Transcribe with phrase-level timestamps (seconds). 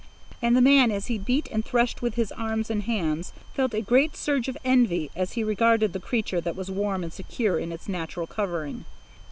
[0.41, 3.81] And the man as he beat and threshed with his arms and hands, felt a
[3.83, 7.71] great surge of envy as he regarded the creature that was warm and secure in
[7.71, 8.85] its natural covering.